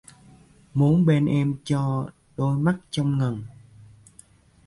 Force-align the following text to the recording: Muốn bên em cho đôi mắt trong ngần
Muốn 0.73 1.05
bên 1.05 1.25
em 1.25 1.55
cho 1.63 2.09
đôi 2.37 2.57
mắt 2.57 2.77
trong 2.91 3.17
ngần 3.17 3.43